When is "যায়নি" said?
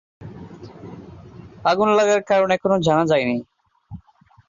3.11-3.37